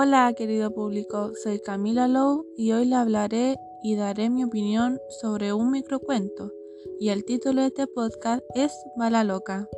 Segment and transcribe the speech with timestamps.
[0.00, 5.52] Hola querido público, soy Camila Lowe y hoy le hablaré y daré mi opinión sobre
[5.52, 6.52] un microcuento
[7.00, 9.68] y el título de este podcast es Bala Loca.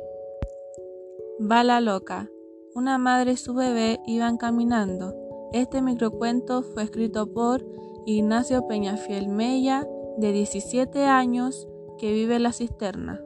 [1.39, 2.29] Bala Loca.
[2.75, 5.15] Una madre y su bebé iban caminando.
[5.53, 7.65] Este microcuento fue escrito por
[8.05, 11.67] Ignacio Peñafiel Mella, de 17 años,
[11.97, 13.23] que vive en la cisterna.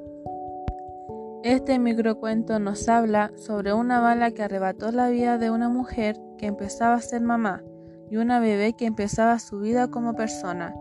[1.45, 6.47] Este microcuento nos habla sobre una bala que arrebató la vida de una mujer que
[6.47, 7.61] empezaba a ser mamá
[8.09, 10.73] y una bebé que empezaba su vida como persona.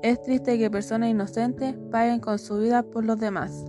[0.00, 3.64] Es triste que personas inocentes paguen con su vida por los demás.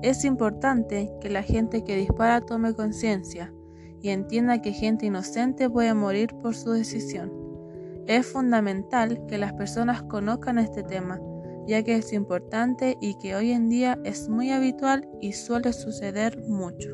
[0.00, 3.52] Es importante que la gente que dispara tome conciencia
[4.00, 7.30] y entienda que gente inocente puede morir por su decisión.
[8.06, 11.20] Es fundamental que las personas conozcan este tema
[11.66, 16.42] ya que es importante y que hoy en día es muy habitual y suele suceder
[16.46, 16.90] mucho.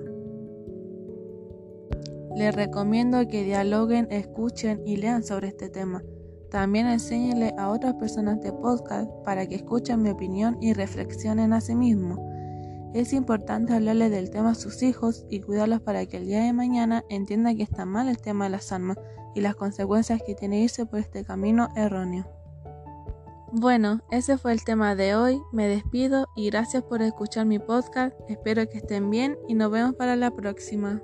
[2.36, 6.02] Les recomiendo que dialoguen, escuchen y lean sobre este tema.
[6.50, 11.60] También enséñenle a otras personas de podcast para que escuchen mi opinión y reflexionen a
[11.60, 12.18] sí mismos.
[12.94, 16.52] Es importante hablarle del tema a sus hijos y cuidarlos para que el día de
[16.52, 18.98] mañana entiendan que está mal el tema de las armas
[19.34, 22.37] y las consecuencias que tiene irse por este camino erróneo.
[23.50, 25.40] Bueno, ese fue el tema de hoy.
[25.52, 28.14] Me despido y gracias por escuchar mi podcast.
[28.28, 31.00] Espero que estén bien y nos vemos para la próxima.